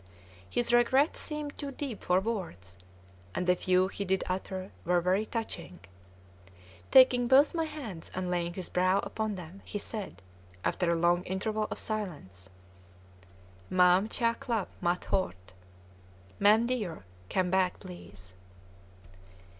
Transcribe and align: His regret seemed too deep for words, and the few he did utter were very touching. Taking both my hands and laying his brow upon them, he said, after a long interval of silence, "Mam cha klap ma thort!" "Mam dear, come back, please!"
His 0.49 0.73
regret 0.73 1.15
seemed 1.15 1.55
too 1.59 1.69
deep 1.69 2.03
for 2.03 2.19
words, 2.19 2.75
and 3.35 3.45
the 3.45 3.55
few 3.55 3.87
he 3.87 4.03
did 4.03 4.23
utter 4.27 4.71
were 4.83 4.99
very 4.99 5.27
touching. 5.27 5.79
Taking 6.89 7.27
both 7.27 7.53
my 7.53 7.65
hands 7.65 8.09
and 8.15 8.27
laying 8.31 8.55
his 8.55 8.67
brow 8.67 8.97
upon 9.03 9.35
them, 9.35 9.61
he 9.63 9.77
said, 9.77 10.23
after 10.65 10.89
a 10.91 10.95
long 10.95 11.23
interval 11.25 11.67
of 11.69 11.77
silence, 11.77 12.49
"Mam 13.69 14.09
cha 14.09 14.33
klap 14.33 14.69
ma 14.81 14.95
thort!" 14.95 15.53
"Mam 16.39 16.65
dear, 16.65 17.05
come 17.29 17.51
back, 17.51 17.79
please!" 17.79 18.33